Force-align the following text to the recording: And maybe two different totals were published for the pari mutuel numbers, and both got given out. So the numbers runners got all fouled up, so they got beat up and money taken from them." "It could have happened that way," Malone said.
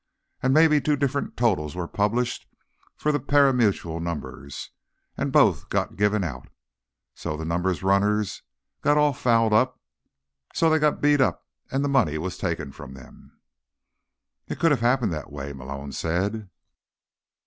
And 0.41 0.51
maybe 0.51 0.81
two 0.81 0.95
different 0.95 1.37
totals 1.37 1.75
were 1.75 1.87
published 1.87 2.47
for 2.95 3.11
the 3.11 3.19
pari 3.19 3.53
mutuel 3.53 3.99
numbers, 4.01 4.71
and 5.15 5.31
both 5.31 5.69
got 5.69 5.95
given 5.95 6.23
out. 6.23 6.49
So 7.13 7.37
the 7.37 7.45
numbers 7.45 7.83
runners 7.83 8.41
got 8.81 8.97
all 8.97 9.13
fouled 9.13 9.53
up, 9.53 9.79
so 10.55 10.71
they 10.71 10.79
got 10.79 11.01
beat 11.01 11.21
up 11.21 11.45
and 11.69 11.87
money 11.87 12.17
taken 12.31 12.71
from 12.71 12.95
them." 12.95 13.39
"It 14.47 14.57
could 14.59 14.71
have 14.71 14.81
happened 14.81 15.13
that 15.13 15.31
way," 15.31 15.53
Malone 15.53 15.91
said. 15.91 16.49